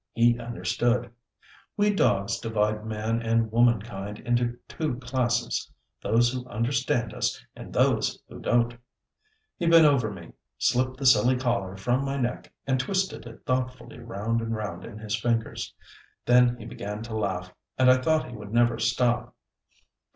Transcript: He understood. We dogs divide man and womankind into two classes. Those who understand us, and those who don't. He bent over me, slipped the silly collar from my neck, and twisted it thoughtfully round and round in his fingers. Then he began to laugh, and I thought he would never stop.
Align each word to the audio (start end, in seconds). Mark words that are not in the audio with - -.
He 0.13 0.39
understood. 0.39 1.11
We 1.77 1.93
dogs 1.93 2.39
divide 2.39 2.87
man 2.87 3.21
and 3.21 3.51
womankind 3.51 4.17
into 4.17 4.57
two 4.67 4.95
classes. 4.95 5.69
Those 6.01 6.33
who 6.33 6.43
understand 6.47 7.13
us, 7.13 7.39
and 7.55 7.71
those 7.71 8.19
who 8.27 8.39
don't. 8.39 8.75
He 9.59 9.67
bent 9.67 9.85
over 9.85 10.09
me, 10.09 10.31
slipped 10.57 10.97
the 10.97 11.05
silly 11.05 11.37
collar 11.37 11.77
from 11.77 12.03
my 12.03 12.17
neck, 12.17 12.51
and 12.65 12.79
twisted 12.79 13.27
it 13.27 13.45
thoughtfully 13.45 13.99
round 13.99 14.41
and 14.41 14.55
round 14.55 14.85
in 14.85 14.97
his 14.97 15.15
fingers. 15.19 15.71
Then 16.25 16.57
he 16.57 16.65
began 16.65 17.03
to 17.03 17.15
laugh, 17.15 17.53
and 17.77 17.87
I 17.91 17.97
thought 18.01 18.27
he 18.27 18.35
would 18.35 18.51
never 18.51 18.79
stop. 18.79 19.35